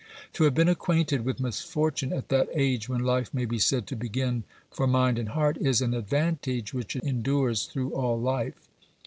[0.33, 3.95] To have been acquainted with misfortune at that age when life may be said to
[3.95, 8.53] begin for mind and heart is an advantage which endures through all Hfe.